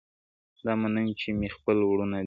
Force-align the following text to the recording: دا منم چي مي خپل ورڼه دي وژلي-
دا 0.65 0.71
منم 0.81 1.07
چي 1.19 1.29
مي 1.39 1.47
خپل 1.55 1.77
ورڼه 1.81 2.05
دي 2.11 2.11
وژلي- 2.11 2.19